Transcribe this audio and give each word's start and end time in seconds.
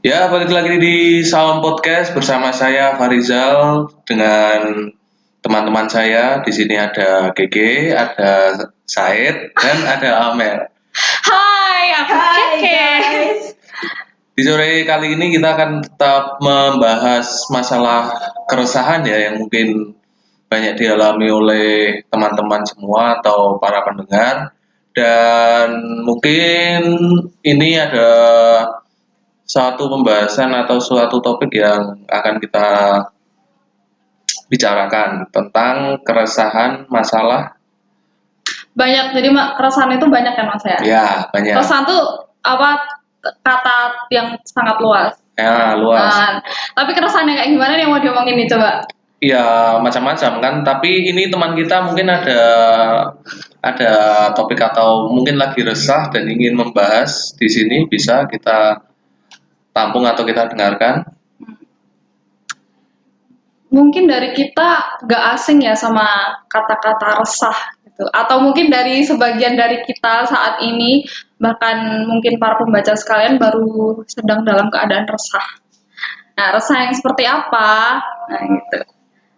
Ya, 0.00 0.32
balik 0.32 0.48
lagi 0.48 0.80
di 0.80 1.20
Salam 1.20 1.60
Podcast 1.60 2.16
bersama 2.16 2.56
saya 2.56 2.96
Farizal 2.96 3.84
dengan 4.08 4.88
teman-teman 5.44 5.92
saya. 5.92 6.40
Di 6.40 6.48
sini 6.48 6.72
ada 6.72 7.36
GG, 7.36 7.56
ada 7.92 8.64
Said, 8.88 9.52
dan 9.52 9.78
ada 9.84 10.32
Amel. 10.32 10.72
Hai, 10.96 11.92
aku 12.00 12.16
Keke. 12.16 12.88
Di 14.32 14.40
sore 14.40 14.88
kali 14.88 15.20
ini 15.20 15.36
kita 15.36 15.52
akan 15.52 15.84
tetap 15.84 16.40
membahas 16.40 17.52
masalah 17.52 18.08
keresahan 18.48 19.04
ya 19.04 19.28
yang 19.28 19.44
mungkin 19.44 20.00
banyak 20.48 20.80
dialami 20.80 21.28
oleh 21.28 21.68
teman-teman 22.08 22.64
semua 22.64 23.20
atau 23.20 23.60
para 23.60 23.84
pendengar. 23.84 24.56
Dan 24.96 26.00
mungkin 26.08 26.80
ini 27.44 27.76
ada 27.76 28.08
suatu 29.50 29.90
pembahasan 29.90 30.54
atau 30.54 30.78
suatu 30.78 31.18
topik 31.18 31.50
yang 31.50 32.06
akan 32.06 32.38
kita 32.38 32.66
bicarakan 34.46 35.26
tentang 35.34 35.98
keresahan 36.06 36.86
masalah 36.86 37.58
Banyak, 38.70 39.18
jadi 39.18 39.34
mak 39.34 39.58
keresahan 39.58 39.98
itu 39.98 40.06
banyak 40.06 40.30
kan 40.38 40.46
mas 40.46 40.62
ya? 40.62 40.78
ya 40.86 41.06
banyak 41.34 41.58
Keresahan 41.58 41.82
tuh 41.82 42.02
apa 42.46 42.78
kata 43.42 44.06
yang 44.14 44.38
sangat 44.46 44.78
luas. 44.78 45.18
ya 45.34 45.74
luas 45.74 46.14
Nah, 46.14 46.38
tapi 46.78 46.94
keresahan 46.94 47.26
yang 47.26 47.36
kayak 47.42 47.50
gimana 47.50 47.72
nih 47.74 47.82
yang 47.82 47.90
mau 47.90 47.98
diomongin 48.02 48.38
nih 48.38 48.48
coba? 48.54 48.86
ya 49.20 49.76
macam-macam 49.84 50.32
kan 50.40 50.54
tapi 50.64 51.12
ini 51.12 51.28
teman 51.28 51.52
kita 51.52 51.84
mungkin 51.84 52.08
ada 52.08 52.40
ada 53.60 53.92
topik 54.32 54.56
atau 54.56 55.12
mungkin 55.12 55.36
lagi 55.36 55.60
resah 55.60 56.08
dan 56.08 56.24
ingin 56.24 56.56
membahas 56.56 57.36
di 57.36 57.44
sini 57.52 57.84
bisa 57.84 58.24
kita 58.32 58.80
tampung 59.70 60.04
atau 60.06 60.22
kita 60.26 60.50
dengarkan 60.50 61.06
Mungkin 63.70 64.10
dari 64.10 64.34
kita 64.34 64.98
gak 65.06 65.24
asing 65.38 65.62
ya 65.62 65.78
sama 65.78 66.02
kata-kata 66.50 67.22
resah 67.22 67.54
gitu. 67.86 68.02
Atau 68.10 68.42
mungkin 68.42 68.66
dari 68.66 69.06
sebagian 69.06 69.54
dari 69.54 69.86
kita 69.86 70.26
saat 70.26 70.58
ini 70.58 71.06
bahkan 71.38 72.02
mungkin 72.10 72.42
para 72.42 72.58
pembaca 72.58 72.98
sekalian 72.98 73.38
baru 73.38 74.02
sedang 74.10 74.42
dalam 74.42 74.74
keadaan 74.74 75.06
resah. 75.06 75.46
Nah, 76.34 76.50
resah 76.50 76.88
yang 76.88 76.94
seperti 76.98 77.24
apa? 77.30 78.02
Nah, 78.02 78.42
gitu. 78.48 78.80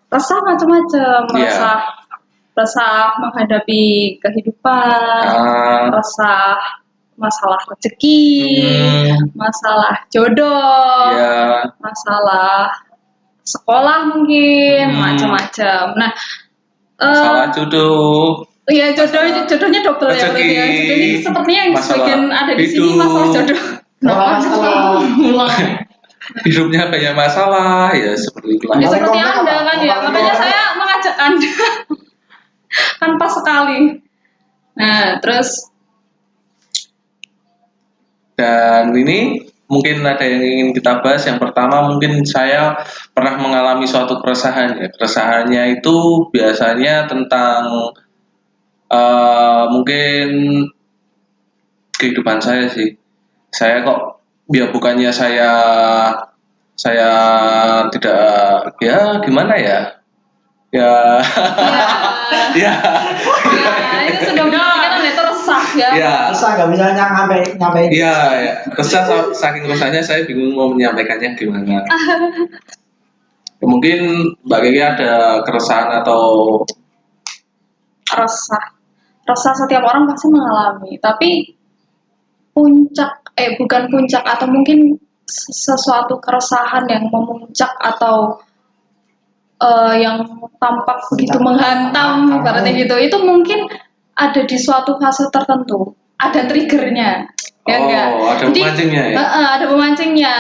Resah 0.09 0.39
macam-macam, 0.41 1.21
Iya. 1.37 1.45
resah 1.45 1.79
resah 2.53 2.97
menghadapi 3.21 4.17
kehidupan, 4.17 5.25
Ah, 5.29 5.93
resah 5.93 6.57
masalah 7.15 7.61
rezeki, 7.69 8.23
hmm, 8.65 9.37
masalah 9.37 9.95
jodoh, 10.09 11.13
ya 11.13 11.67
masalah 11.79 12.73
sekolah 13.43 14.11
mungkin, 14.11 14.87
Hmm. 14.91 15.01
macam-macam. 15.03 15.85
Nah, 15.99 16.11
eh, 16.99 17.15
salah 17.15 17.49
jodoh 17.53 18.47
Iya 18.63 18.95
jodoh 18.95 19.27
Masalah 19.27 19.43
jodohnya 19.51 19.81
double 19.83 20.07
ya 20.15 20.31
berarti 20.31 20.39
ya. 20.55 20.63
rezeki, 20.63 20.79
Jodoh 20.87 20.95
ini 20.95 21.09
sepertinya 21.19 21.61
yang 21.67 21.73
masalah 21.75 21.91
sebagian 21.99 22.23
ada 22.31 22.53
di 22.55 22.65
sini 22.71 22.79
hidup. 22.79 22.95
masalah 23.03 23.27
jodoh. 23.35 23.61
Masalah 24.03 24.31
masalah. 24.39 25.01
Mulai. 25.19 25.65
hidupnya 26.47 26.83
banyak 26.87 27.15
masalah 27.19 27.91
ya 27.99 28.15
seperti 28.15 28.49
itulah 28.55 28.79
Ya 28.79 28.87
seperti 28.89 29.19
Anda 29.19 29.55
kan 29.67 29.79
ya. 29.83 29.97
Makanya 30.07 30.35
saya 30.39 30.61
mengajak 30.79 31.17
Anda 31.19 31.51
kan 33.03 33.11
pas 33.19 33.33
sekali. 33.35 33.79
Nah, 34.79 35.19
terus 35.19 35.72
Dan 38.43 38.91
ini 38.99 39.39
mungkin 39.71 40.03
ada 40.03 40.27
yang 40.27 40.43
ingin 40.43 40.69
kita 40.75 40.99
bahas. 40.99 41.23
Yang 41.23 41.39
pertama 41.47 41.87
mungkin 41.87 42.27
saya 42.27 42.83
pernah 43.15 43.39
mengalami 43.39 43.87
suatu 43.87 44.19
keresahan 44.19 44.83
ya. 44.83 44.89
Keresahannya 44.91 45.79
itu 45.79 46.27
biasanya 46.35 47.07
tentang 47.07 47.95
eh, 48.91 49.65
mungkin 49.71 50.29
kehidupan 51.95 52.43
saya 52.43 52.67
sih. 52.67 52.99
Saya 53.55 53.87
kok 53.87 54.19
ya 54.51 54.75
bukannya 54.75 55.15
saya 55.15 55.53
saya 56.75 57.11
tidak 57.95 58.75
ya 58.83 59.23
gimana 59.23 59.55
ya 59.55 59.79
ya 60.73 60.93
ya, 62.57 62.73
ya 62.73 62.75
ya 63.53 63.99
itu 64.09 64.25
sudah 64.33 64.45
membuktikan 64.51 65.03
itu 65.05 65.23
resah 65.43 65.65
ya. 65.75 65.91
ya 65.99 66.15
Masa 66.31 66.47
nggak 66.55 66.69
bisa 66.71 66.85
nyampe 66.95 67.39
nyampe. 67.59 67.81
Iya, 67.91 68.15
ya. 68.39 68.53
resah 68.79 69.03
sa- 69.03 69.33
saking 69.35 69.67
resahnya 69.67 70.01
saya 70.07 70.23
bingung 70.23 70.55
mau 70.55 70.71
menyampaikannya 70.71 71.35
gimana. 71.35 71.83
Mungkin 73.63 73.99
Mbak 74.43 74.61
ada 74.75 75.43
keresahan 75.47 76.03
atau 76.03 76.23
resah 78.15 78.65
resah 79.23 79.55
setiap 79.55 79.87
orang 79.87 80.11
pasti 80.11 80.27
mengalami 80.29 80.99
tapi 80.99 81.31
puncak 82.53 83.23
eh 83.39 83.55
bukan 83.57 83.89
puncak 83.89 84.27
atau 84.27 84.51
mungkin 84.51 84.99
sesuatu 85.31 86.19
keresahan 86.19 86.85
yang 86.91 87.07
memuncak 87.09 87.71
atau 87.79 88.43
eh, 89.63 89.95
yang 90.03 90.27
tampak 90.59 90.99
begitu 91.15 91.39
menghantam 91.39 92.29
Kamu- 92.29 92.43
ibaratnya 92.43 92.73
gitu 92.77 92.95
itu 92.99 93.17
mungkin 93.23 93.71
ada 94.17 94.41
di 94.45 94.57
suatu 94.57 94.97
fase 95.01 95.29
tertentu 95.33 95.97
ada 96.21 96.41
triggernya 96.47 97.27
ya 97.63 97.77
oh 97.79 97.83
enggak 97.87 98.07
ada 98.11 98.45
Jadi, 98.51 98.61
pemancingnya 98.61 99.03
ya? 99.11 99.17
eh, 99.23 99.49
ada 99.59 99.65
pemancingnya 99.71 100.33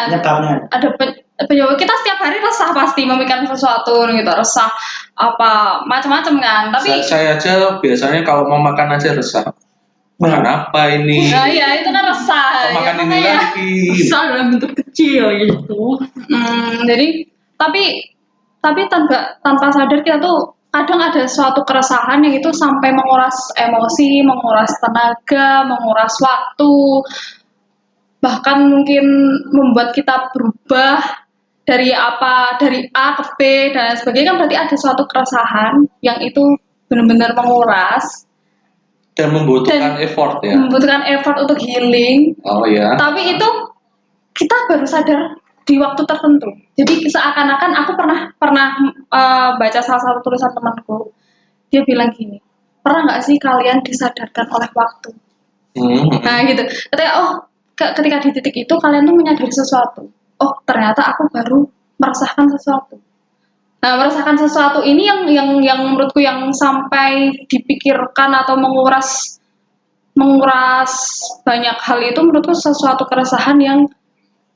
ada 0.70 0.88
pe- 0.98 1.22
penyebab 1.46 1.74
kita 1.78 1.94
setiap 2.02 2.18
hari 2.22 2.38
resah 2.38 2.70
pasti 2.70 3.02
memikirkan 3.06 3.46
sesuatu 3.50 4.06
gitu 4.06 4.30
resah 4.30 4.70
apa 5.18 5.82
macam-macam 5.86 6.34
kan 6.38 6.62
tapi 6.74 7.02
Sa- 7.02 7.18
saya 7.18 7.38
aja 7.38 7.78
biasanya 7.78 8.22
kalau 8.22 8.46
mau 8.46 8.58
makan 8.62 8.94
aja 8.96 9.14
resah. 9.14 9.46
Makan 10.22 10.44
apa 10.46 11.02
ini? 11.02 11.34
Nah, 11.34 11.50
iya 11.50 11.82
itu 11.82 11.90
kan 11.90 12.04
resah. 12.06 12.70
Kok 12.70 12.78
makan 12.78 12.94
ya, 12.94 13.02
ini 13.02 13.06
makanya. 13.10 13.34
lagi? 13.42 13.72
besar 13.90 14.22
dalam 14.30 14.46
bentuk 14.54 14.70
kecil 14.78 15.24
gitu. 15.34 15.98
Hmm, 16.30 16.86
jadi 16.86 17.26
tapi 17.58 17.82
tapi 18.62 18.86
tanpa 18.86 19.42
tanpa 19.42 19.74
sadar 19.74 19.98
kita 20.06 20.22
tuh 20.22 20.54
kadang 20.72 21.00
ada 21.04 21.28
suatu 21.28 21.62
keresahan 21.62 22.24
yang 22.24 22.32
itu 22.32 22.48
sampai 22.48 22.96
menguras 22.96 23.36
emosi, 23.54 24.24
menguras 24.24 24.72
tenaga, 24.80 25.68
menguras 25.68 26.16
waktu, 26.16 26.74
bahkan 28.18 28.72
mungkin 28.72 29.04
membuat 29.52 29.92
kita 29.92 30.32
berubah 30.32 31.02
dari 31.62 31.92
apa 31.92 32.56
dari 32.56 32.88
A 32.90 33.14
ke 33.14 33.24
B 33.36 33.40
dan 33.70 33.94
sebagainya 33.94 34.34
kan 34.34 34.36
berarti 34.42 34.56
ada 34.58 34.76
suatu 34.78 35.04
keresahan 35.06 35.86
yang 36.00 36.18
itu 36.24 36.56
benar-benar 36.88 37.36
menguras 37.36 38.26
Dan 39.12 39.28
membutuhkan 39.36 40.00
Dan- 40.00 40.08
effort 40.08 40.40
ya. 40.40 40.56
membutuhkan 40.56 41.04
effort 41.04 41.36
untuk 41.44 41.60
healing 41.60 42.32
Oh 42.48 42.64
ya. 42.64 42.96
tapi 42.96 43.36
itu 43.36 43.48
kita 44.32 44.56
baru 44.72 44.86
sadar 44.88 45.36
di 45.62 45.74
waktu 45.78 46.02
tertentu. 46.04 46.48
Jadi 46.78 47.06
seakan-akan 47.10 47.70
aku 47.84 47.92
pernah 47.94 48.18
pernah 48.36 48.66
eh, 49.10 49.50
baca 49.56 49.80
salah 49.82 50.02
satu 50.02 50.18
tulisan 50.24 50.52
temanku. 50.52 51.12
Dia 51.72 51.82
bilang 51.86 52.12
gini 52.12 52.42
pernah 52.82 53.00
nggak 53.06 53.22
sih 53.22 53.38
kalian 53.38 53.80
disadarkan 53.86 54.46
oleh 54.50 54.70
waktu? 54.74 55.10
Hmm. 55.72 56.20
nah 56.20 56.44
gitu. 56.44 56.62
Ketika 56.68 57.12
oh 57.22 57.30
ke- 57.72 57.94
ketika 57.96 58.16
di 58.20 58.30
titik 58.36 58.56
itu 58.68 58.74
kalian 58.76 59.08
tuh 59.08 59.16
menyadari 59.16 59.48
sesuatu. 59.48 60.10
Oh 60.42 60.52
ternyata 60.66 61.06
aku 61.14 61.30
baru 61.30 61.64
merasakan 61.96 62.50
sesuatu. 62.50 62.98
Nah, 63.82 63.98
merasakan 63.98 64.38
sesuatu 64.38 64.78
ini 64.86 65.10
yang 65.10 65.26
yang 65.26 65.48
yang 65.58 65.78
menurutku 65.82 66.22
yang 66.22 66.54
sampai 66.54 67.34
dipikirkan 67.50 68.30
atau 68.30 68.54
menguras 68.54 69.38
menguras 70.14 70.92
banyak 71.42 71.78
hal 71.82 71.98
itu 71.98 72.20
menurutku 72.20 72.54
sesuatu 72.54 73.08
keresahan 73.08 73.58
yang 73.58 73.78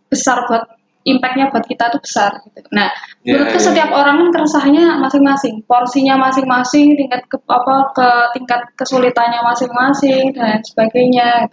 besar 0.06 0.46
buat 0.46 0.75
impactnya 1.06 1.54
buat 1.54 1.62
kita 1.62 1.94
itu 1.94 1.98
besar 2.02 2.42
gitu. 2.42 2.66
Nah, 2.74 2.90
Ya, 3.22 3.38
menurutku 3.38 3.58
ya. 3.62 3.64
setiap 3.70 3.90
orang 3.94 4.18
kan 4.26 4.28
keresahannya 4.34 4.98
masing-masing, 4.98 5.62
porsinya 5.70 6.18
masing-masing, 6.18 6.98
tingkat 6.98 7.22
ke 7.30 7.38
apa 7.46 7.74
ke 7.94 8.08
tingkat 8.34 8.60
kesulitannya 8.74 9.38
masing-masing 9.46 10.34
dan 10.34 10.58
sebagainya. 10.66 11.46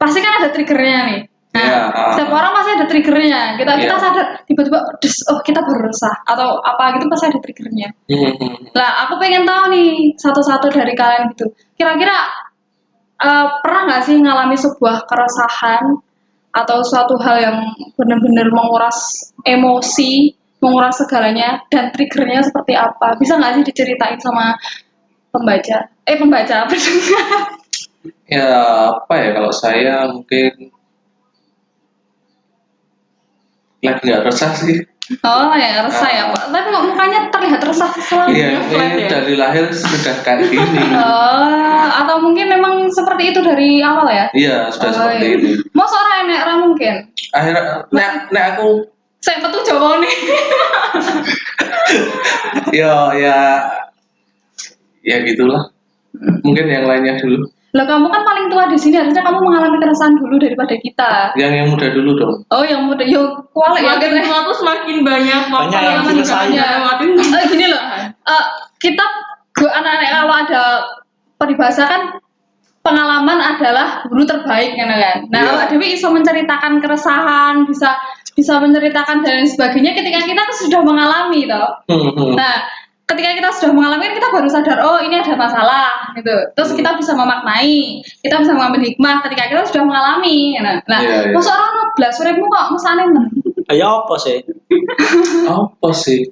Pasti 0.00 0.18
kan 0.24 0.40
ada 0.40 0.48
triggernya 0.52 1.00
nih. 1.12 1.20
Nah, 1.56 1.64
Ya, 1.64 1.88
ah. 1.88 2.12
setiap 2.12 2.36
orang 2.36 2.52
pasti 2.52 2.70
ada 2.76 2.84
triggernya. 2.84 3.40
Kita 3.56 3.72
kita 3.80 3.94
Ya. 3.96 4.00
sadar 4.00 4.26
tiba-tiba, 4.44 4.78
"Des, 5.00 5.16
oh 5.32 5.40
kita 5.40 5.64
baru 5.64 5.88
resah 5.88 6.12
atau 6.28 6.60
apa 6.60 7.00
gitu 7.00 7.08
pasti 7.08 7.32
ada 7.32 7.40
triggernya. 7.40 7.88
Lah, 8.76 9.08
aku 9.08 9.16
pengen 9.16 9.48
tahu 9.48 9.72
nih 9.72 10.12
satu-satu 10.20 10.68
dari 10.68 10.92
kalian 10.92 11.32
gitu. 11.32 11.48
Kira-kira 11.76 12.16
eh, 13.16 13.46
pernah 13.64 13.88
nggak 13.88 14.02
sih 14.04 14.20
ngalami 14.20 14.56
sebuah 14.60 15.08
keresahan 15.08 15.96
atau 16.56 16.80
suatu 16.80 17.20
hal 17.20 17.36
yang 17.36 17.56
benar-benar 18.00 18.48
menguras 18.48 19.28
emosi, 19.44 20.32
menguras 20.64 20.96
segalanya 20.96 21.60
dan 21.68 21.92
triggernya 21.92 22.48
seperti 22.48 22.72
apa? 22.72 23.20
Bisa 23.20 23.36
nggak 23.36 23.60
sih 23.60 23.64
diceritain 23.68 24.16
sama 24.16 24.56
pembaca? 25.28 25.92
Eh 26.08 26.16
pembaca 26.16 26.54
apa 26.64 26.74
Ya 28.26 28.48
apa 28.90 29.14
ya 29.18 29.28
kalau 29.36 29.52
saya 29.52 30.08
mungkin 30.08 30.72
lagi 33.84 34.02
nggak 34.02 34.24
resah 34.26 34.52
sih 34.56 34.82
Oh 35.22 35.54
ya 35.54 35.82
resah 35.82 36.10
ya 36.10 36.24
Pak. 36.28 36.50
Tapi 36.50 36.66
mukanya 36.68 37.30
terlihat 37.30 37.62
resah 37.62 37.90
selalu. 37.96 38.34
iya 38.34 38.58
flat 38.60 38.90
ini 38.90 39.02
ya? 39.02 39.08
dari 39.12 39.34
lahir 39.34 39.64
sudah 39.70 40.18
kayak 40.20 40.50
gini 40.50 40.82
Oh, 40.92 41.86
atau 41.94 42.18
mungkin 42.18 42.46
memang 42.48 42.90
seperti 42.90 43.30
itu 43.30 43.40
dari 43.40 43.78
awal 43.78 44.06
ya? 44.06 44.26
iya 44.32 44.66
sudah 44.68 44.88
Oh, 44.88 44.94
seperti 44.96 45.24
iya. 45.24 45.36
ini 45.36 45.50
Mau 45.70 45.86
seorang 45.86 46.26
enek 46.26 46.40
ra 46.42 46.54
mungkin. 46.58 46.94
akhirnya 47.30 47.62
nek, 47.88 48.10
nek 48.30 48.44
aku 48.52 48.68
Saya 49.18 49.38
betul 49.40 49.62
Jawa 49.62 49.98
nih. 49.98 50.14
ya 52.74 52.94
ya 53.14 53.38
ya 55.02 55.16
gitulah 55.22 55.70
mungkin 56.42 56.66
yang 56.66 56.84
lainnya 56.84 57.14
dulu 57.16 57.46
Lah 57.76 57.84
kamu 57.84 58.08
kan 58.08 58.22
paling 58.22 58.46
tua 58.48 58.64
di 58.66 58.74
sini 58.74 58.96
harusnya 58.96 59.20
kamu 59.20 59.38
mengalami 59.38 59.76
keresahan 59.76 60.16
dulu 60.16 60.40
daripada 60.40 60.74
kita. 60.74 61.10
yang 61.36 61.52
yang 61.52 61.68
muda 61.68 61.92
dulu 61.92 62.10
dong 62.16 62.34
Oh, 62.48 62.64
yang 62.64 62.82
muda 62.82 63.04
yo 63.04 63.20
kualik 63.52 63.84
ya 63.84 63.94
Semakin 63.94 64.10
gitu. 64.10 64.24
tua 64.24 64.38
tuh 64.42 64.56
semakin 64.56 64.96
banyak 65.02 65.42
Banyak 65.44 65.80
yang 65.84 66.00
pengalaman 66.00 66.50
yang 66.50 66.68
lewatin. 66.72 67.10
Eh, 67.20 67.44
gini 67.46 67.66
loh. 67.68 67.82
eh, 68.24 68.44
kita 68.78 69.04
gue 69.52 69.68
anak-anak 69.68 70.08
kalau 70.10 70.34
ada 70.34 70.62
peribahasa 71.36 71.82
kan 71.84 72.02
pengalaman 72.80 73.38
adalah 73.38 74.06
guru 74.06 74.22
terbaik 74.22 74.72
kan 74.72 74.88
kan. 74.88 75.16
Nah, 75.28 75.40
Iya. 75.42 75.50
Awak 75.52 75.66
Dewi 75.68 75.86
bisa 75.92 76.08
menceritakan 76.08 76.78
keresahan, 76.78 77.66
bisa 77.66 77.98
bisa 78.32 78.56
menceritakan 78.56 79.20
dan 79.20 79.42
lain 79.42 79.48
sebagainya 79.48 79.92
ketika 79.92 80.20
kita 80.22 80.42
sudah 80.54 80.80
mengalami 80.80 81.44
toh. 81.44 81.66
Hmm, 81.88 82.12
hmm. 82.14 82.32
Nah, 82.36 82.54
ketika 83.06 83.30
kita 83.38 83.48
sudah 83.54 83.70
mengalami 83.70 84.10
kita 84.18 84.28
baru 84.34 84.48
sadar 84.50 84.78
oh 84.82 84.98
ini 84.98 85.22
ada 85.22 85.38
masalah 85.38 86.10
gitu. 86.18 86.34
Terus 86.58 86.70
kita 86.74 86.98
bisa 86.98 87.14
memaknai, 87.14 88.02
kita 88.22 88.42
bisa 88.42 88.52
mengambil 88.52 88.82
hikmah 88.82 89.22
ketika 89.26 89.46
kita 89.46 89.62
sudah 89.70 89.82
mengalami. 89.86 90.58
Nah, 90.58 90.82
nah 90.90 90.98
Iya, 90.98 91.30
iya. 91.30 91.34
masa 91.34 91.54
orang 91.54 91.94
uripmu 91.96 92.46
kok 92.50 92.66
mesane 92.74 93.04
men. 93.14 93.24
Ya 93.70 93.86
apa 93.88 94.14
sih? 94.18 94.42
apa 95.50 95.90
sih 95.94 96.30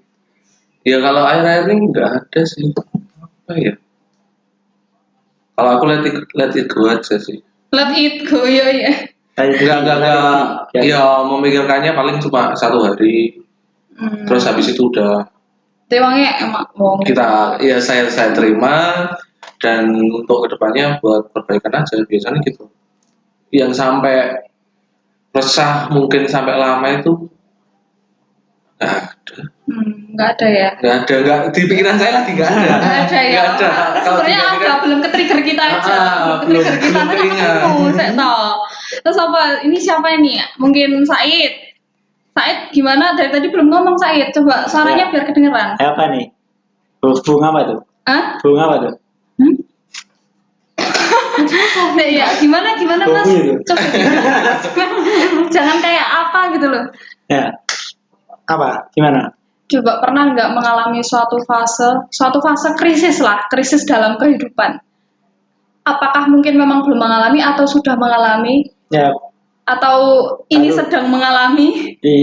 ya 0.85 1.01
kalau 1.01 1.25
air-air 1.25 1.65
ini 1.73 1.89
nggak 1.91 2.09
ada 2.13 2.41
sih 2.45 2.69
apa 2.69 3.53
ya 3.57 3.75
kalau 5.57 5.71
aku 5.81 5.85
let 5.89 6.05
it, 6.05 6.17
let 6.37 6.53
it 6.53 6.69
go 6.69 6.87
aja 6.93 7.17
sih 7.17 7.41
Let 7.75 7.91
it 7.97 8.29
go 8.29 8.45
yo 8.47 8.69
ya. 8.71 8.93
nggak 9.35 9.79
nggak 9.83 9.97
nggak 9.99 10.85
ya 10.85 11.25
memikirkannya 11.27 11.91
paling 11.97 12.21
cuma 12.23 12.55
satu 12.55 12.85
hari 12.85 13.41
Hmm. 13.95 14.27
terus 14.27 14.43
habis 14.43 14.75
itu 14.75 14.91
udah 14.91 15.23
Tewangnya 15.85 16.41
emang 16.41 16.65
wong. 16.75 17.05
kita 17.05 17.61
ya 17.61 17.77
saya 17.79 18.09
saya 18.09 18.33
terima 18.33 19.07
dan 19.61 19.89
untuk 19.93 20.49
ke 20.49 20.57
depannya 20.57 20.97
buat 20.99 21.29
perbaikan 21.31 21.81
aja 21.81 22.01
biasanya 22.03 22.41
gitu 22.43 22.67
yang 23.51 23.71
sampai 23.71 24.43
resah 25.31 25.87
mungkin 25.89 26.25
sampai 26.25 26.55
lama 26.55 26.87
itu 26.91 27.29
nggak 28.75 28.91
ada 28.93 29.37
Hmm, 29.65 30.13
nggak 30.13 30.29
ada 30.37 30.47
ya. 30.47 30.71
nggak 30.77 30.97
ada 31.01 31.15
nggak 31.25 31.41
di 31.57 31.63
pikiran 31.65 31.97
saya 31.97 32.21
lagi 32.21 32.37
nggak 32.37 32.51
ada 32.53 32.69
Nggak 32.77 32.97
ada 33.01 33.17
ya. 33.17 33.33
nggak 33.33 33.47
ada 33.49 33.69
Kalau 33.97 34.19
Sebenarnya 34.21 34.39
ada, 34.45 34.73
belum 34.85 34.99
ke 35.01 35.09
trigger 35.09 35.41
kita 35.41 35.63
aja. 35.65 35.95
Ah, 35.97 36.35
belum 36.45 36.61
ke 36.61 36.69
trigger 36.69 36.81
kita 36.85 37.01
belum 37.01 37.25
keingat. 37.25 37.49
ketemu, 37.57 37.83
saya 37.91 38.11
tahu. 38.13 38.49
Terus 39.01 39.19
apa? 39.19 39.41
Ini 39.65 39.77
siapa 39.81 40.09
ini? 40.13 40.33
Mungkin 40.61 40.89
Said. 41.03 41.53
Said 42.35 42.75
gimana? 42.75 43.15
Dari 43.15 43.31
tadi 43.31 43.47
belum 43.47 43.71
ngomong 43.71 43.95
Said. 43.95 44.35
Coba 44.35 44.67
suaranya 44.67 45.07
Ya. 45.07 45.11
biar 45.15 45.25
kedengeran. 45.31 45.69
Eh, 45.79 45.87
apa 45.87 46.03
nih? 46.11 46.35
Bunga 46.99 47.49
apa 47.55 47.61
tuh? 47.71 47.79
Hah? 48.11 48.25
Bunga 48.43 48.63
apa 48.67 48.77
tuh? 48.83 48.93
Hmm? 49.39 49.55
Nah, 51.95 52.07
ya, 52.11 52.27
gimana 52.39 52.79
gimana 52.79 53.07
Mas? 53.07 53.27
Itu. 53.27 53.55
Coba. 53.67 53.87
Jangan 55.55 55.79
kayak 55.83 56.07
apa 56.07 56.41
gitu 56.55 56.67
loh. 56.71 56.85
Ya. 57.27 57.55
Apa? 58.47 58.91
Gimana? 58.95 59.35
Coba 59.71 60.03
pernah 60.03 60.31
nggak 60.35 60.51
mengalami 60.55 61.03
suatu 61.03 61.39
fase, 61.43 62.07
suatu 62.11 62.39
fase 62.39 62.75
krisis 62.79 63.19
lah, 63.23 63.47
krisis 63.51 63.87
dalam 63.87 64.19
kehidupan? 64.19 64.79
Apakah 65.85 66.31
mungkin 66.31 66.55
memang 66.59 66.83
belum 66.87 66.99
mengalami 66.99 67.45
atau 67.45 67.67
sudah 67.69 67.95
mengalami 67.99 68.71
Ya 68.89 69.11
atau 69.65 69.97
ini 70.49 70.69
Aduh. 70.71 70.79
sedang 70.85 71.09
mengalami? 71.09 71.97
di 71.99 72.19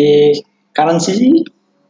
currency 0.71 1.11
sih 1.13 1.33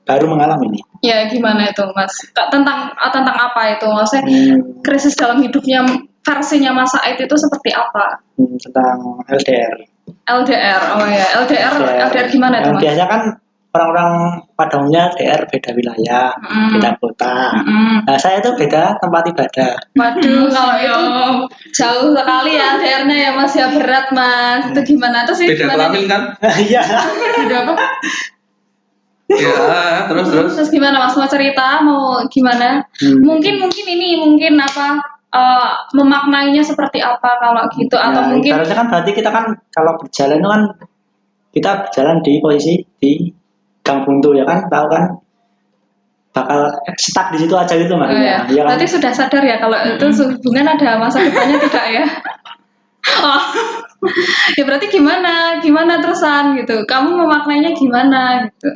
baru 0.02 0.28
mengalami 0.28 0.68
nih. 0.74 0.84
Ya 1.02 1.18
gimana 1.28 1.70
itu 1.70 1.82
Mas? 1.94 2.14
Kak, 2.32 2.50
Tentang 2.50 2.94
ah, 2.94 3.12
tentang 3.12 3.34
apa 3.36 3.78
itu? 3.78 3.88
Maksudnya 3.88 4.24
Hmm, 4.24 4.82
krisis 4.82 5.14
dalam 5.14 5.42
hidupnya 5.42 5.82
versinya 6.22 6.72
Mas 6.72 6.94
Said 6.94 7.18
itu 7.18 7.36
seperti 7.36 7.74
apa? 7.74 8.22
hmm, 8.38 8.58
tentang 8.62 8.98
LDR. 9.28 9.74
LDR, 10.22 10.82
oh 10.98 11.08
ya 11.08 11.26
LDR, 11.42 11.74
LDR 12.10 12.28
gimana 12.30 12.62
itu 12.62 12.70
Mas? 12.74 12.82
biasanya 12.82 13.08
kan 13.08 13.22
orang-orang 13.72 14.44
pada 14.60 14.84
umumnya 14.84 15.16
LDR 15.16 15.48
beda 15.48 15.72
wilayah, 15.72 16.36
Mm. 16.36 16.72
beda 16.76 16.90
kota. 17.00 17.56
Mm. 17.64 17.98
Nah, 18.04 18.18
saya 18.20 18.44
itu 18.44 18.52
beda 18.60 19.00
tempat 19.00 19.24
ibadah. 19.32 19.72
Waduh, 19.96 20.52
kalau 20.52 20.76
itu 20.76 21.04
jauh 21.72 22.12
sekali 22.12 22.60
ya 22.60 22.76
LDR-nya 22.76 23.18
ya 23.18 23.32
Mas 23.32 23.56
ya 23.56 23.72
berat 23.72 24.12
Mas. 24.12 24.68
Itu 24.76 24.82
gimana? 24.84 25.24
Terus 25.24 25.40
ini 25.48 25.56
beda 25.56 25.66
kelamin 25.72 26.04
kan 26.12 26.22
Iya. 26.68 26.84
Udah 27.48 27.60
apa? 27.64 27.74
ya 29.32 30.12
terus 30.12 30.28
terus 30.28 30.52
Terus 30.60 30.70
gimana 30.76 31.08
Mas 31.08 31.16
mau 31.16 31.30
cerita 31.32 31.80
mau 31.80 32.20
gimana? 32.28 32.84
Hmm. 33.00 33.24
Mungkin 33.24 33.64
mungkin 33.64 33.86
ini 33.88 34.20
mungkin 34.20 34.60
apa 34.60 35.00
eh, 35.32 35.72
memaknainya 35.96 36.60
seperti 36.60 37.00
apa 37.00 37.40
kalau 37.40 37.64
gitu 37.72 37.96
atau 37.96 38.28
Nah, 38.28 38.36
mungkin 38.36 38.52
ibaratnya 38.52 38.76
kan 38.76 38.88
berarti 38.92 39.12
kita 39.16 39.30
kan 39.32 39.46
kalau 39.72 39.96
berjalan 39.96 40.44
itu 40.44 40.50
kan 40.52 40.62
kita 41.56 41.72
berjalan 41.88 42.18
di 42.20 42.34
posisi 42.44 42.74
di 43.00 43.12
gang 43.82 44.06
buntu 44.06 44.34
ya 44.34 44.46
kan 44.46 44.66
tahu 44.68 44.86
kan 44.88 45.04
bakal 46.32 46.72
stuck 46.96 47.28
di 47.36 47.44
situ 47.44 47.52
aja 47.52 47.76
gitu 47.76 47.92
mas 47.96 48.08
Oh, 48.08 48.16
ya. 48.16 48.48
Iya 48.48 48.62
kan? 48.64 48.70
Berarti 48.72 48.88
sudah 48.88 49.12
sadar 49.12 49.44
ya 49.44 49.60
kalau 49.60 49.76
itu 49.84 50.06
hubungan 50.16 50.64
ada 50.66 50.96
masa 50.96 51.20
depannya 51.20 51.60
tidak 51.68 51.86
ya? 51.92 52.06
Oh, 53.20 53.44
ya 54.56 54.64
berarti 54.64 54.88
gimana? 54.88 55.60
Gimana 55.60 56.00
terusan 56.00 56.56
gitu? 56.56 56.88
Kamu 56.88 57.20
memaknainya 57.20 57.76
gimana 57.76 58.48
gitu? 58.48 58.70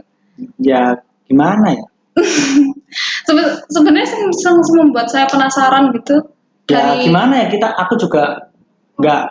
ya 0.59 0.99
gimana 1.31 1.79
ya 1.79 1.85
Sebe- 3.27 3.63
Sebenarnya 3.71 4.03
sing 4.35 4.55
membuat 4.75 5.07
saya 5.07 5.31
penasaran 5.31 5.95
gitu 5.95 6.27
ya 6.67 6.91
dari 6.91 7.07
gimana 7.07 7.45
ya 7.45 7.47
kita 7.47 7.71
aku 7.71 7.95
juga 7.95 8.51
nggak 8.99 9.23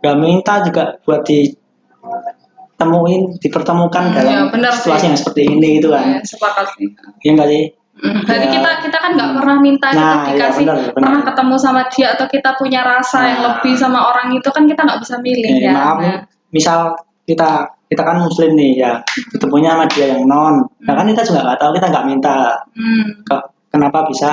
nggak 0.00 0.16
minta 0.16 0.64
juga 0.64 0.96
buat 1.04 1.20
ditemuin 2.82 3.22
dipertemukan 3.38 4.04
Hmm, 4.04 4.14
dalam 4.14 4.32
ya, 4.34 4.42
benar 4.50 4.72
situasi 4.74 4.98
sih. 4.98 5.06
yang 5.06 5.16
seperti 5.16 5.42
ini 5.46 5.68
gitu 5.78 5.88
Ya, 5.88 6.02
kan 6.02 6.06
sepakat 6.26 6.66
sih. 6.74 6.86
iya 7.22 7.46
sih 7.46 7.64
Hmm, 7.92 8.18
Berarti 8.24 8.46
Ya. 8.48 8.52
kita 8.56 8.70
kita 8.82 8.98
kan 8.98 9.10
nggak 9.14 9.30
pernah 9.36 9.56
minta 9.62 9.86
Nah, 9.86 9.94
kita 9.94 10.02
iya, 10.02 10.26
dikasih 10.34 10.64
benar, 10.64 10.76
benar. 10.80 10.94
pernah 10.96 11.20
ketemu 11.22 11.54
sama 11.54 11.82
dia 11.86 12.08
atau 12.10 12.26
kita 12.26 12.50
punya 12.56 12.80
rasa 12.82 13.18
yang 13.22 13.38
Nah. 13.38 13.44
lebih 13.46 13.74
sama 13.78 14.00
orang 14.02 14.28
itu 14.32 14.48
kan 14.48 14.64
kita 14.66 14.80
nggak 14.82 14.98
bisa 14.98 15.14
milih 15.22 15.46
Eh, 15.46 15.60
ya. 15.62 15.70
maaf 15.70 15.96
Nah, 16.02 16.18
misal 16.50 16.78
kita 17.22 17.50
kita 17.86 18.02
kan 18.02 18.16
muslim 18.18 18.56
nih 18.56 18.72
ya 18.74 18.92
ketemunya 19.30 19.76
sama 19.76 19.84
dia 19.86 20.06
yang 20.10 20.24
non 20.24 20.66
nah 20.80 20.94
kan 20.96 21.06
kita 21.06 21.22
juga 21.22 21.40
nggak 21.46 21.58
tahu 21.60 21.70
kita 21.76 21.86
nggak 21.92 22.06
minta 22.08 22.36
hmm. 22.74 23.06
ke- 23.22 23.46
kenapa 23.70 23.98
bisa 24.08 24.30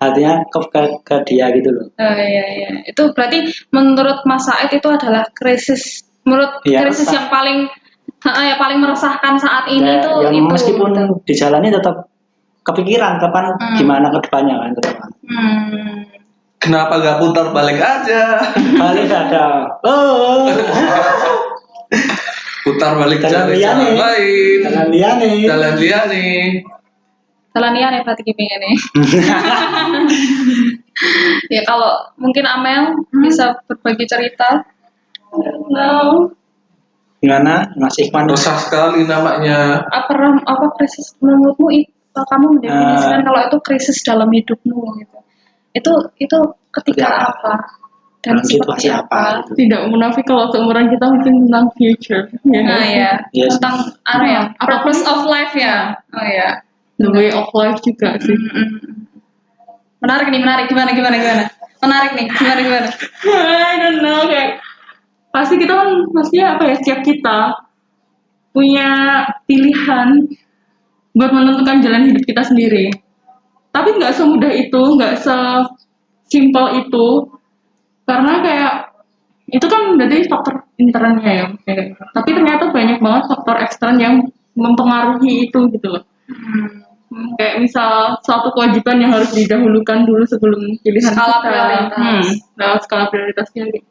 hatinya 0.00 0.42
ke, 0.50 0.58
ke, 0.66 0.80
ke 1.04 1.14
dia 1.22 1.46
gitu 1.52 1.68
loh 1.70 1.86
Oh, 1.94 2.14
iya, 2.16 2.44
iya. 2.50 2.70
Itu 2.82 3.14
berarti 3.14 3.38
menurut 3.70 4.26
Mas 4.26 4.42
Said 4.42 4.72
itu 4.72 4.88
adalah 4.88 5.30
krisis 5.30 6.02
menurut 6.22 6.50
Iya, 6.62 6.78
krisis 6.82 7.04
resah. 7.04 7.12
yang 7.14 7.26
paling 7.28 7.58
ha, 8.22 8.28
yang 8.44 8.56
paling 8.56 8.78
meresahkan 8.78 9.34
saat 9.36 9.64
ini 9.66 9.84
Ya, 9.84 9.92
itu 9.98 10.10
yang 10.22 10.34
itu. 10.36 10.48
meskipun 10.48 10.88
gitu. 10.90 11.04
dijalani 11.24 11.68
tetap 11.68 11.94
kepikiran 12.62 13.18
kapan 13.18 13.52
Hmm. 13.52 13.74
gimana 13.74 14.06
ke 14.08 14.16
depannya 14.20 14.54
kan 14.56 14.70
tetap. 14.72 14.96
Hmm. 15.24 16.04
kenapa 16.56 16.92
gak 16.96 17.16
putar 17.18 17.44
balik 17.50 17.76
aja 17.76 18.20
balik 18.78 19.08
ada 19.08 19.66
oh 19.82 20.46
putar 22.62 22.92
balik 22.94 23.18
Jalan 23.18 23.44
cari 23.44 23.52
liane. 23.56 23.82
jalan 23.82 23.94
lain 23.98 24.56
jalan 24.62 24.86
dia 24.88 25.08
nih 25.18 25.36
jalan 25.42 25.72
dia 25.76 25.98
nih 26.06 26.38
Jalan 27.52 27.70
liar 27.76 27.90
ya 27.90 28.00
berarti 28.00 28.22
gini 28.24 28.44
nih. 28.48 28.74
ya 31.50 31.60
kalau 31.64 31.90
mungkin 32.16 32.44
Amel 32.44 32.96
bisa 33.20 33.56
berbagi 33.66 34.04
cerita. 34.06 34.62
No. 35.68 36.28
gimana? 37.18 37.70
Mas 37.74 37.96
Ikhwan? 37.96 38.26
Resah 38.26 38.58
sekali 38.58 39.06
namanya. 39.06 39.86
Apa 39.86 40.12
ram- 40.12 40.42
apa 40.42 40.74
krisis 40.74 41.14
menurutmu? 41.18 41.70
Itu 41.70 41.88
kamu 42.18 42.58
mendefinisikan 42.58 43.20
Eh. 43.20 43.24
kalau 43.24 43.40
itu 43.42 43.58
krisis 43.62 43.98
dalam 44.02 44.28
hidupmu 44.28 44.78
gitu. 44.98 45.18
Itu 45.72 45.92
itu 46.18 46.38
ketika 46.70 47.08
Ketika 47.08 47.08
apa? 47.30 47.52
Dan 48.22 48.38
dalam 48.38 48.44
seperti 48.44 48.86
apa 48.86 49.22
gitu. 49.42 49.50
Tidak 49.58 49.82
munafik 49.88 50.22
kalau 50.22 50.46
seumuran 50.48 50.86
kita 50.88 51.06
mungkin 51.06 51.46
tentang 51.46 51.66
future. 51.74 52.22
Ya. 52.44 52.60
nah 52.62 52.84
ya 52.84 53.10
Yes. 53.32 53.56
tentang 53.56 53.76
apa 54.04 54.24
ya 54.24 54.42
Nah, 54.52 54.62
purpose 54.62 55.02
of 55.02 55.24
life 55.24 55.54
ya. 55.54 55.96
Oh 56.10 56.22
ya 56.22 56.60
The 56.98 57.08
way 57.08 57.30
of 57.30 57.50
life 57.50 57.80
juga 57.82 58.14
sih. 58.18 58.30
Mm-mm. 58.30 58.68
menarik 59.98 60.26
nih 60.28 60.38
menarik. 60.38 60.66
Gimana 60.66 60.90
gimana 60.92 61.16
gimana? 61.16 61.44
Menarik 61.78 62.10
nih. 62.14 62.26
Gimana 62.28 62.60
gimana? 62.60 62.88
I 63.70 63.74
don't 63.80 64.00
know 64.02 64.26
kayak 64.26 64.58
pasti 65.32 65.56
kita 65.56 65.72
kan 65.72 65.88
maksudnya 66.12 66.54
apa 66.56 66.62
ya 66.68 66.74
setiap 66.78 67.00
kita 67.02 67.38
punya 68.52 68.88
pilihan 69.48 70.28
buat 71.16 71.30
menentukan 71.32 71.80
jalan 71.80 72.12
hidup 72.12 72.24
kita 72.24 72.42
sendiri. 72.44 72.92
Tapi 73.72 73.96
nggak 73.96 74.12
semudah 74.12 74.52
itu, 74.52 74.82
nggak 75.00 75.16
sesimpel 75.24 76.84
itu, 76.84 77.06
karena 78.04 78.44
kayak 78.44 78.74
itu 79.48 79.66
kan 79.68 79.96
berarti 79.96 80.28
faktor 80.28 80.54
internalnya 80.76 81.30
ya. 81.32 81.46
kayak. 81.64 81.96
Tapi 82.12 82.30
ternyata 82.36 82.68
banyak 82.68 83.00
banget 83.00 83.24
faktor 83.32 83.56
ekstern 83.64 83.96
yang 83.96 84.14
mempengaruhi 84.52 85.48
itu 85.48 85.58
gitu 85.72 85.88
loh. 85.88 86.04
Hmm, 86.28 87.32
kayak 87.40 87.60
misal 87.64 88.16
suatu 88.24 88.52
kewajiban 88.52 89.00
yang 89.00 89.12
harus 89.12 89.32
didahulukan 89.32 90.04
dulu 90.04 90.24
sebelum 90.24 90.60
pilihan 90.80 91.12
Skala 91.12 91.40
kita. 91.40 91.44
prioritas. 91.44 91.96
Hmm, 91.96 92.24
lewat 92.56 92.80
skala 92.84 93.04
prioritasnya 93.08 93.64
gitu. 93.72 93.90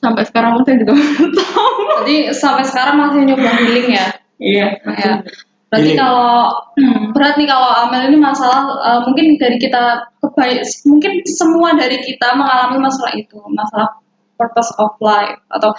Sampai 0.00 0.24
sekarang 0.24 0.56
saya 0.64 0.76
juga 0.80 0.92
belum 0.96 1.30
tahu. 1.38 1.68
Jadi 2.04 2.16
sampai 2.32 2.64
sekarang 2.64 2.96
masih 2.96 3.20
nyoba 3.28 3.50
healing 3.60 3.88
ya. 3.92 4.06
Iya. 4.40 4.66
Ya. 4.80 5.12
Berarti 5.70 5.94
Healing. 5.94 6.00
kalau 6.02 6.50
hmm, 6.74 7.02
berat 7.14 7.34
nih 7.38 7.46
kalau 7.46 7.70
Amel 7.86 8.10
ini 8.10 8.18
masalah 8.18 8.66
eh, 8.74 9.00
mungkin 9.06 9.38
dari 9.38 9.54
kita 9.60 10.08
kebaik 10.18 10.66
mungkin 10.88 11.12
semua 11.30 11.78
dari 11.78 12.02
kita 12.02 12.34
mengalami 12.34 12.82
masalah 12.82 13.14
itu, 13.14 13.38
masalah 13.54 13.86
purpose 14.34 14.72
of 14.80 14.96
life 14.98 15.38
atau 15.52 15.70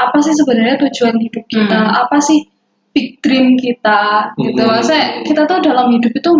apa 0.00 0.16
sih 0.24 0.34
sebenarnya 0.34 0.80
tujuan 0.88 1.20
hidup 1.20 1.44
kita, 1.46 1.78
Hmm. 1.78 1.94
apa 1.94 2.18
sih 2.18 2.42
big 2.90 3.20
dream 3.22 3.54
kita 3.60 4.32
gitu. 4.40 4.66
Hmm. 4.66 4.82
Maksudnya 4.82 5.04
kita 5.22 5.46
tuh 5.46 5.60
dalam 5.62 5.92
hidup 5.94 6.10
itu 6.10 6.30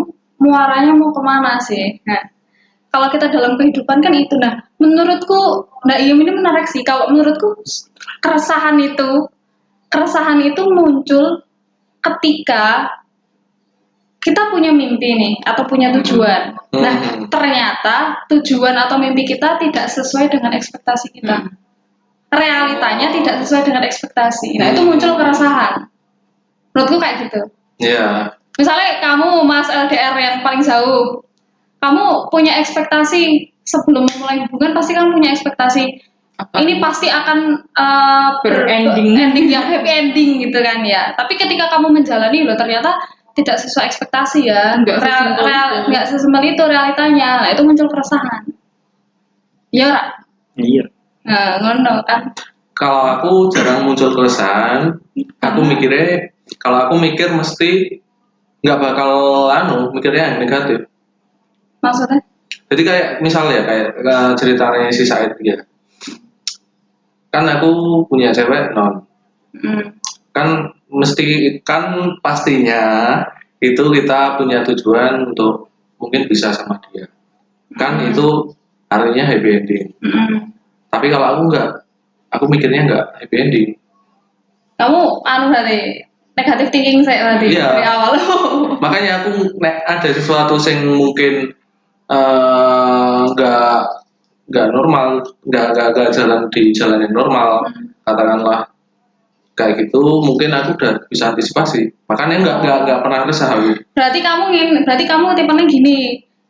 muaranya 0.43 0.91
mau 0.97 1.13
ke 1.15 1.23
mana 1.23 1.61
sih? 1.63 2.01
Nah, 2.09 2.27
kalau 2.91 3.07
kita 3.13 3.31
dalam 3.31 3.55
kehidupan 3.55 4.03
kan 4.03 4.13
itu 4.19 4.35
nah 4.41 4.66
menurutku 4.77 5.71
nah 5.89 5.97
iya 5.97 6.13
ini 6.13 6.33
menarik 6.33 6.69
sih 6.69 6.85
kalau 6.85 7.09
menurutku 7.09 7.57
keresahan 8.21 8.77
itu 8.81 9.29
keresahan 9.89 10.43
itu 10.45 10.63
muncul 10.69 11.43
ketika 12.05 12.93
kita 14.21 14.51
punya 14.51 14.75
mimpi 14.75 15.15
nih 15.15 15.35
atau 15.47 15.65
punya 15.65 15.95
tujuan 16.01 16.59
nah 16.77 16.95
Hmm. 16.97 17.31
ternyata 17.33 18.27
tujuan 18.29 18.75
atau 18.77 18.99
mimpi 19.01 19.25
kita 19.25 19.57
tidak 19.63 19.87
sesuai 19.89 20.29
dengan 20.29 20.53
ekspektasi 20.53 21.15
kita 21.15 21.47
Hmm. 21.47 21.55
realitanya 22.31 23.15
tidak 23.15 23.41
sesuai 23.47 23.63
dengan 23.71 23.83
ekspektasi 23.87 24.61
nah 24.61 24.75
itu 24.75 24.81
Hmm. 24.83 24.91
muncul 24.93 25.13
keresahan 25.17 25.89
menurutku 26.75 26.99
kayak 27.01 27.17
gitu 27.29 27.43
Ya. 27.77 28.33
Misalnya 28.57 29.05
kamu 29.05 29.45
Mas 29.45 29.69
LDR 29.69 30.17
yang 30.17 30.41
paling 30.41 30.65
jauh, 30.65 31.21
kamu 31.77 32.33
punya 32.33 32.57
ekspektasi 32.65 33.53
sebelum 33.67 34.07
mulai 34.23 34.47
hubungan 34.47 34.73
pasti 34.79 34.95
kan 34.95 35.11
punya 35.11 35.35
ekspektasi 35.35 35.85
Apa? 36.39 36.63
ini 36.63 36.79
pasti 36.79 37.11
akan 37.11 37.65
uh, 37.75 38.31
ber- 38.45 38.65
Berending. 38.69 39.17
ending 39.19 39.47
yang 39.51 39.67
happy 39.67 39.89
ending 39.91 40.31
gitu 40.47 40.59
kan 40.63 40.85
ya. 40.87 41.17
Tapi 41.17 41.35
ketika 41.35 41.67
kamu 41.73 41.97
menjalani 41.97 42.45
loh 42.47 42.55
ternyata 42.55 42.93
tidak 43.37 43.57
sesuai 43.61 43.89
ekspektasi 43.89 44.49
ya, 44.49 44.81
Nggak 44.81 44.97
real, 45.01 45.25
real, 45.45 45.69
itu. 45.81 45.93
nggak 45.93 46.05
sesimpel 46.09 46.45
itu 46.45 46.63
realitanya. 46.65 47.45
Nah, 47.45 47.49
itu 47.53 47.61
muncul 47.65 47.89
keresahan. 47.89 48.49
Iya, 49.73 49.87
Ra? 49.93 50.03
Iya. 50.57 50.85
Nah, 51.29 51.61
ngono 51.61 52.01
kan. 52.07 52.33
Kalau 52.77 53.03
aku 53.17 53.49
jarang 53.53 53.85
muncul 53.89 54.13
keresahan, 54.13 55.01
aku 55.41 55.61
mikirnya 55.65 56.33
kalau 56.61 56.89
aku 56.89 57.01
mikir 57.01 57.33
mesti 57.33 58.01
nggak 58.61 58.79
bakal 58.81 59.13
anu 59.53 59.89
mikirnya 59.93 60.33
yang 60.33 60.37
negatif. 60.45 60.85
Maksudnya? 61.81 62.21
Jadi 62.67 62.83
kayak 62.83 63.07
misalnya 63.23 63.63
kayak 63.63 63.89
eh, 64.03 64.31
ceritanya 64.35 64.91
si 64.91 65.07
Said 65.07 65.39
dia. 65.39 65.63
Kan 67.31 67.45
aku 67.47 68.03
punya 68.11 68.33
cewek 68.35 68.75
non. 68.75 69.07
Hmm. 69.55 69.95
Kan 70.35 70.75
mesti 70.91 71.59
kan 71.63 72.17
pastinya 72.21 72.83
itu 73.63 73.83
kita 73.83 74.37
punya 74.39 74.63
tujuan 74.67 75.33
untuk 75.33 75.71
mungkin 75.97 76.27
bisa 76.29 76.53
sama 76.53 76.79
dia. 76.91 77.07
Kan 77.79 78.03
Hmm. 78.03 78.11
itu 78.13 78.27
artinya 78.91 79.25
happy 79.27 79.51
ending. 79.63 79.87
Hmm. 80.03 80.51
Tapi 80.91 81.07
kalau 81.11 81.27
aku 81.37 81.43
nggak, 81.53 81.69
aku 82.35 82.45
mikirnya 82.49 82.87
nggak 82.87 83.05
happy 83.23 83.37
ending. 83.37 83.69
Kamu 84.77 85.25
anu 85.25 85.45
berarti 85.55 86.05
negatif 86.37 86.69
thinking 86.69 87.01
saya 87.01 87.25
berarti 87.25 87.47
Iya. 87.57 87.65
dari 87.73 87.85
awal. 87.89 88.13
makanya 88.85 89.25
aku 89.25 89.57
ada 89.65 90.09
sesuatu 90.13 90.61
yang 90.69 90.85
mungkin 90.93 91.56
eh, 92.07 93.21
nggak 93.33 93.75
nggak 94.47 94.67
normal 94.71 95.07
nggak 95.43 95.67
nggak 95.75 95.87
nggak 95.91 96.09
jalan 96.15 96.41
di 96.55 96.63
jalan 96.71 97.03
yang 97.03 97.11
normal 97.11 97.67
katakanlah 98.07 98.71
kayak 99.57 99.75
gitu 99.83 99.99
mungkin 100.23 100.55
aku 100.55 100.77
udah 100.79 100.93
bisa 101.09 101.35
antisipasi 101.35 101.91
makanya 102.07 102.37
nggak 102.45 102.57
nggak 102.63 102.79
nggak 102.87 102.99
pernah 103.03 103.21
resah 103.27 103.49
aku 103.57 103.73
Berarti 103.97 104.21
kamu 104.21 104.43
ngin, 104.53 104.69
berarti 104.85 105.05
kamu 105.09 105.35
tipenya 105.35 105.65
gini. 105.67 105.99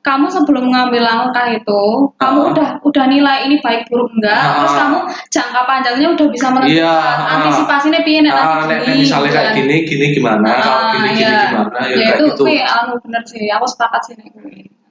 Kamu 0.03 0.31
sebelum 0.31 0.71
ngambil 0.71 1.03
langkah 1.03 1.51
itu, 1.51 1.83
kamu 2.15 2.39
Ah. 2.39 2.51
udah 2.55 2.69
udah 2.87 3.05
nilai 3.11 3.51
ini 3.51 3.59
baik 3.59 3.91
buruk 3.91 4.07
enggak, 4.15 4.39
Ah. 4.39 4.55
terus 4.63 4.75
kamu 4.79 4.99
jangka 5.35 5.61
panjangnya 5.67 6.09
udah 6.15 6.27
bisa 6.31 6.47
menentukan 6.55 6.79
Iya, 6.79 6.95
ah. 6.95 7.35
antisipasinya 7.35 8.01
piye 8.07 8.21
nek 8.23 8.31
nanti 8.31 8.47
nek, 8.71 8.79
gini, 8.87 8.87
nek 8.87 8.99
misalnya 9.03 9.31
kayak 9.35 9.51
gini 9.59 9.77
gini 9.83 10.07
gimana 10.15 10.51
kalau 10.63 10.79
Ah, 10.79 10.91
gini 10.95 11.09
gini 11.11 11.23
iya. 11.27 11.39
gimana 11.51 11.79
ya, 11.83 11.87
ya 11.91 11.97
kayak 11.99 12.15
itu 12.23 12.25
gitu 12.31 12.43
anu 12.71 12.93
bener 13.03 13.23
sih, 13.27 13.45
aku 13.51 13.67
sepakat 13.67 14.01
sih 14.07 14.15
nek. 14.15 14.31
Ah. 14.31 14.39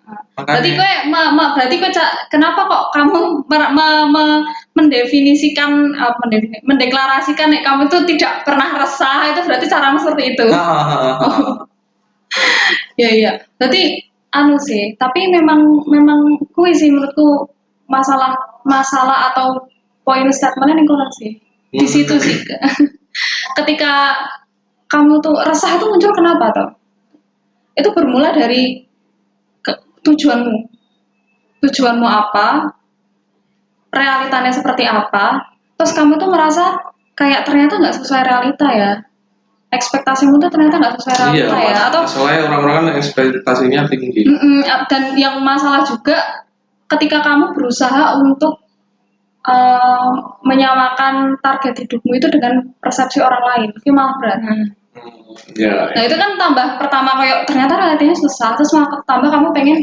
Makanya- 0.05 0.45
Berarti 0.61 0.69
kowe 0.77 0.93
ma- 1.09 1.33
ma- 1.33 1.51
berarti 1.57 1.75
kowe 1.81 1.89
Cak, 1.89 2.29
kenapa 2.29 2.69
kok 2.69 2.83
kamu 2.93 3.19
mer- 3.49 3.73
me- 3.73 4.07
me- 4.13 4.43
mendefinisikan 4.77 5.97
mendefini- 5.97 6.61
mendeklarasikan 6.61 7.49
nek 7.49 7.65
kamu 7.65 7.89
itu 7.89 7.97
tidak 8.13 8.45
pernah 8.45 8.69
resah 8.77 9.33
itu 9.33 9.41
berarti 9.41 9.65
caramu 9.65 9.97
seperti 9.97 10.23
itu. 10.37 10.45
Iya 12.99 13.09
iya. 13.19 13.31
Berarti 13.57 13.81
anu 14.35 14.59
sih, 14.59 14.93
tapi 14.99 15.31
memang 15.31 15.87
memang 15.89 16.37
kui 16.53 16.75
sih 16.75 16.91
menurutku 16.91 17.49
masalah 17.87 18.35
masalah 18.67 19.31
atau 19.33 19.65
poin 20.05 20.27
statementnya 20.29 20.83
nih 20.83 20.87
kurang 20.87 21.11
sih. 21.17 21.31
Di 21.73 21.81
Hmm. 21.81 21.89
situ 21.89 22.15
sih. 22.21 22.35
Ketika 23.57 24.13
kamu 24.85 25.17
tuh 25.23 25.33
resah 25.41 25.79
itu 25.79 25.85
muncul 25.89 26.11
kenapa 26.13 26.45
toh? 26.53 26.69
Itu 27.73 27.89
bermula 27.91 28.31
dari 28.31 28.84
tujuanmu. 30.05 30.57
Tujuanmu 31.65 32.05
apa? 32.05 32.77
Realitanya 33.89 34.53
seperti 34.53 34.85
apa? 34.85 35.49
Terus 35.75 35.91
kamu 35.97 36.21
tuh 36.21 36.29
merasa 36.29 36.77
kayak 37.17 37.47
ternyata 37.47 37.81
nggak 37.81 37.95
sesuai 37.97 38.21
realita 38.21 38.67
ya. 38.69 38.91
Ekspektasimu 39.73 40.37
tuh 40.39 40.47
ternyata 40.53 40.77
nggak 40.77 40.95
sesuai 41.01 41.15
iya 41.35 41.49
realita 41.49 41.57
ya. 41.59 41.77
Atau 41.89 42.01
masalahnya 42.05 42.41
orang-orang 42.47 42.75
kan 42.77 42.87
ekspektasinya 43.01 43.81
tinggi 43.89 44.21
Mm-mm, 44.29 44.63
dan 44.87 45.03
yang 45.17 45.41
masalah 45.41 45.83
juga 45.83 46.45
ketika 46.85 47.25
kamu 47.25 47.57
berusaha 47.57 48.21
untuk 48.21 48.61
eh, 49.45 50.11
menyamakan 50.45 51.41
target 51.41 51.85
hidupmu 51.85 52.13
itu 52.13 52.27
dengan 52.29 52.71
persepsi 52.77 53.19
orang 53.19 53.43
lain, 53.43 53.69
itu 53.73 53.89
malah 53.89 54.15
berat. 54.21 54.39
Hmm, 54.41 54.65
ya 55.55 55.91
Nah 55.91 56.03
itu 56.03 56.15
kan 56.15 56.31
tambah 56.39 56.67
pertama 56.79 57.11
kayak 57.19 57.37
ternyata 57.47 57.73
realitanya 57.75 58.15
susah, 58.15 58.55
terus 58.55 58.71
malah 58.75 59.03
tambah 59.03 59.29
kamu 59.31 59.47
pengen 59.51 59.77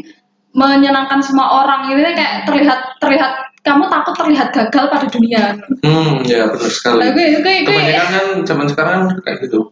menyenangkan 0.53 1.21
semua 1.25 1.65
orang 1.65 1.89
gitu 1.89 2.01
kayak 2.05 2.45
terlihat 2.45 2.79
terlihat 3.01 3.33
kamu 3.63 3.87
takut 3.89 4.15
terlihat 4.19 4.49
gagal 4.51 4.85
pada 4.91 5.07
dunia. 5.09 5.43
hmm 5.87 6.27
ya 6.27 6.51
benar 6.51 6.71
sekali 6.73 6.99
Nah, 6.99 7.11
gue, 7.15 7.25
gue, 7.39 7.41
gue, 7.41 7.55
kebanyakan 7.63 8.09
kan 8.11 8.27
zaman 8.45 8.67
sekarang 8.69 9.01
kayak 9.23 9.39
gitu 9.49 9.71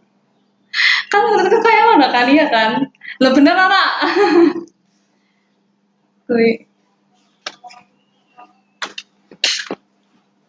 kan 1.11 1.19
menurutku 1.27 1.59
kayak 1.59 1.83
mana 1.91 2.07
kan 2.07 2.25
iya 2.31 2.45
kan? 2.47 2.71
Lo 3.19 3.35
bener 3.35 3.51
ora? 3.51 3.83
gue 6.31 6.63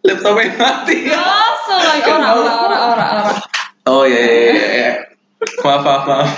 laptopnya 0.03 0.47
mati 0.59 0.97
Langsung 1.11 1.83
lagi 1.83 2.11
ora 2.11 2.29
ora 2.39 2.53
ora 2.63 2.77
ora 2.95 3.05
ora. 3.23 3.35
oh 3.91 4.03
iya 4.07 4.19
iya 4.19 4.23
iya, 4.23 4.31
iya. 4.31 4.32
Maaf 5.63 5.83
maaf 5.83 6.05
maaf 6.07 6.31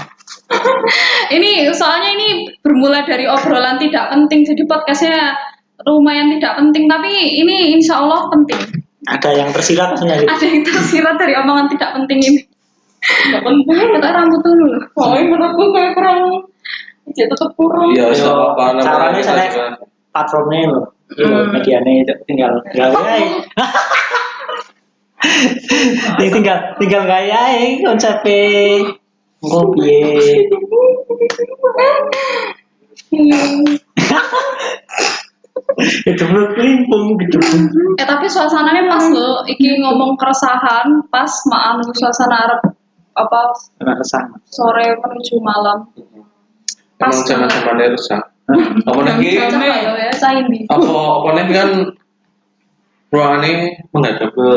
Ini 1.33 1.69
soalnya 1.73 2.15
ini 2.15 2.29
bermula 2.61 3.05
dari 3.05 3.25
obrolan 3.29 3.81
tidak 3.81 4.13
penting, 4.13 4.45
jadi 4.45 4.63
podcastnya 4.69 5.35
lumayan 5.85 6.33
tidak 6.37 6.61
penting, 6.61 6.85
tapi 6.87 7.11
ini 7.11 7.75
insya 7.77 8.01
Allah 8.05 8.29
penting. 8.31 8.61
Ada 9.05 9.31
yang 9.37 9.49
tersirat 9.53 10.01
gitu. 10.01 10.05
Ada 10.09 10.45
yang 10.49 10.65
tersirat 10.65 11.17
dari 11.21 11.35
omongan 11.37 11.67
tidak 11.77 11.91
penting 11.97 12.19
ini. 12.25 12.41
Nggak 13.05 13.43
penting. 13.45 13.77
Kita 14.01 14.09
rambut 14.17 14.41
dulu 14.41 14.65
loh. 14.73 14.83
Soalnya 14.97 15.23
menurutku 15.29 15.65
kayak 15.77 15.93
kurang, 15.93 16.21
ya 17.13 17.25
tetap 17.29 17.51
kurang. 17.53 17.89
iya 17.93 18.09
apa 18.33 18.65
namanya 18.81 18.85
caranya 18.85 19.21
saya- 19.21 19.77
Platformnya 20.15 20.71
loh. 20.71 20.85
Hmm. 21.05 21.53
medianya 21.53 22.01
itu 22.01 22.15
tinggal 22.25 22.65
tinggal 22.73 22.91
gaya. 22.97 23.29
Ini 26.17 26.29
tinggal 26.33 26.59
tinggal 26.81 27.03
gaya 27.05 27.41
konsepnya. 27.85 29.04
Piye? 29.75 30.49
Hidup 36.07 36.29
lu 36.31 36.43
kelimpung 36.55 37.19
hidup. 37.19 37.43
Eh 37.99 38.07
tapi 38.07 38.27
suasananya 38.31 38.87
pas 38.87 39.05
loh, 39.11 39.43
iki 39.49 39.81
ngomong 39.83 40.15
keresahan 40.15 40.87
pas 41.11 41.31
mak 41.51 41.63
anu 41.75 41.91
suasana 41.95 42.37
Arab 42.47 42.61
apa 43.15 43.41
resah. 43.83 44.25
sore 44.51 44.99
menuju 44.99 45.35
malam. 45.43 45.89
Pas 46.99 47.17
zaman 47.27 47.51
zaman 47.51 47.91
resah. 47.91 48.23
Apa 48.87 49.01
lagi? 49.03 49.41
Ya, 49.41 49.51
ya 49.51 50.31
ini. 50.43 50.69
Apa 50.69 50.85
apa 50.85 51.29
lagi 51.33 51.53
kan 51.55 51.71
ruangannya 53.11 53.53
menghadap 53.95 54.31
ke 54.35 54.49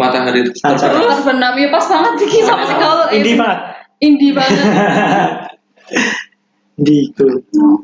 matahari 0.00 0.40
terbenam. 0.46 1.10
Terbenam 1.20 1.52
ya 1.56 1.68
pas 1.72 1.84
banget 1.84 2.14
iki 2.28 2.38
sama 2.44 2.64
sekali. 2.64 3.20
Indie 3.20 3.36
banget. 3.36 3.75
Indie 3.98 4.32
banget. 4.32 4.66
Indie 6.76 7.00
itu. 7.08 7.26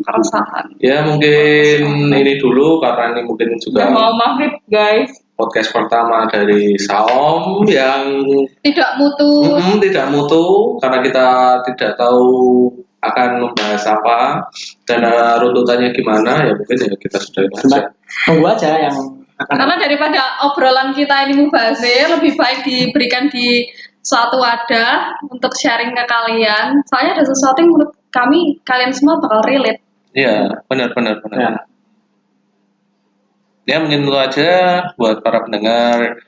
keresahan. 0.03 0.67
Ya 0.79 1.07
mungkin 1.07 1.79
ini 2.13 2.37
dulu 2.37 2.77
karena 2.79 3.17
ini 3.17 3.23
mungkin 3.25 3.57
juga 3.57 3.87
Udah 3.87 3.91
mau 3.91 4.13
maghrib 4.13 4.53
guys. 4.69 5.11
podcast 5.33 5.73
pertama 5.73 6.29
dari 6.29 6.77
Saom 6.77 7.65
yang 7.67 8.23
Tidak 8.61 8.91
mutu. 8.95 9.57
mm, 9.57 9.81
tidak 9.81 10.07
mutu 10.13 10.45
karena 10.79 10.99
kita 11.01 11.27
tidak 11.73 11.97
tahu 11.97 12.29
akan 13.01 13.43
membahas 13.43 13.83
apa 13.89 14.47
dan 14.87 15.03
uh, 15.03 15.43
runtutannya 15.43 15.91
gimana 15.91 16.47
ya 16.47 16.53
mungkin 16.55 16.77
ya 16.79 16.95
kita 16.95 17.19
sudah 17.19 17.43
Coba 17.51 17.79
tunggu 18.23 18.47
aja 18.47 18.71
yang 18.79 18.97
akan 19.35 19.55
Karena 19.59 19.75
daripada 19.75 20.21
obrolan 20.47 20.95
kita 20.95 21.27
ini 21.27 21.43
mubazir, 21.43 22.07
lebih 22.13 22.39
baik 22.39 22.63
diberikan 22.63 23.27
di 23.27 23.67
suatu 24.03 24.37
wadah 24.37 25.23
untuk 25.31 25.55
sharing 25.55 25.95
ke 25.95 26.05
kalian. 26.05 26.83
Soalnya 26.91 27.23
ada 27.23 27.25
sesuatu 27.25 27.63
yang 27.63 27.71
menurut 27.73 27.95
kami 28.11 28.59
kalian 28.67 28.93
semua 28.93 29.23
bakal 29.23 29.41
relate. 29.47 29.81
Iya, 30.13 30.61
benar 30.69 30.93
benar 30.93 31.23
benar. 31.25 31.39
Ya. 31.41 31.53
Ya 33.63 33.77
mungkin 33.79 34.05
itu 34.05 34.13
aja 34.19 34.51
buat 34.99 35.23
para 35.23 35.47
pendengar 35.47 36.19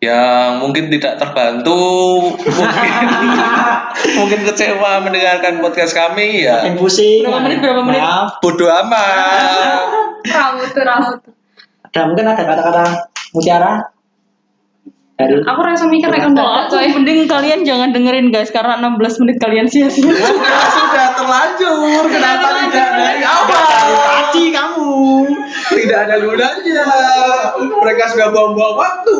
yang 0.00 0.60
mungkin 0.60 0.92
tidak 0.92 1.16
terbantu, 1.16 1.80
mungkin 2.36 2.92
mungkin 4.20 4.40
kecewa 4.44 5.00
mendengarkan 5.04 5.60
podcast 5.64 5.96
kami 5.96 6.44
ya. 6.44 6.64
makin 6.64 6.76
pusing. 6.76 7.24
Berapa 7.24 7.40
menit, 7.44 7.58
berapa 7.64 7.82
menit? 7.84 8.00
Maaf. 8.00 8.28
Bodoh 8.44 8.68
amat. 8.68 9.84
Rambut 10.36 10.68
tuh 10.74 10.84
rambut. 10.84 11.18
Ada 11.86 12.00
mungkin 12.12 12.26
ada 12.28 12.42
kata-kata 12.44 12.84
mutiara 13.32 13.72
dari 15.16 15.40
Aku 15.40 15.60
rasa 15.64 15.88
mikir 15.88 16.12
mendadak 16.12 16.68
Aku 16.68 16.76
coy. 16.76 16.92
mending 16.92 17.24
kalian 17.24 17.64
jangan 17.64 17.88
dengerin 17.96 18.28
guys 18.28 18.52
karena 18.52 18.76
16 18.76 19.20
menit 19.24 19.36
kalian 19.40 19.64
sia-sia. 19.64 20.12
sudah 20.12 20.68
sudah 20.76 21.06
terlanjur. 21.16 22.04
Kenapa 22.12 22.48
tidak 22.68 22.88
dari 23.00 23.22
awal? 23.24 23.64
tadi 23.96 24.44
kamu. 24.52 24.92
Tidak 25.72 25.98
ada 26.04 26.16
gunanya. 26.20 26.86
Mereka 27.56 28.04
sudah 28.12 28.28
buang-buang 28.28 28.74
waktu. 28.76 29.18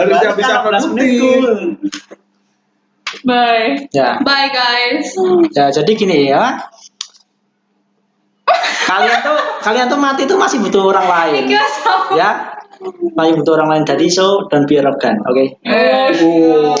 Harusnya 0.00 0.30
bisa 0.32 0.54
16 0.64 0.88
menit. 0.96 1.08
produktif. 1.20 2.10
Bye. 3.20 3.84
Ya. 3.92 4.16
Bye 4.24 4.48
guys. 4.48 5.12
Ya, 5.52 5.68
jadi 5.68 5.90
gini 5.92 6.32
ya. 6.32 6.64
kalian 8.90 9.22
tuh 9.22 9.38
kalian 9.62 9.86
tuh 9.86 10.00
mati 10.02 10.26
tuh 10.26 10.34
masih 10.34 10.58
butuh 10.58 10.90
orang 10.90 11.06
lain. 11.06 11.54
Ya. 12.18 12.49
Masih 13.12 13.32
butuh 13.36 13.60
orang 13.60 13.68
lain 13.76 13.84
jadi 13.84 14.06
so 14.08 14.48
don't 14.48 14.64
be 14.64 14.80
arrogant, 14.80 15.20
oke? 15.28 15.44
Oh, 15.68 16.08
Oh. 16.24 16.74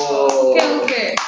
Oke 0.50 0.69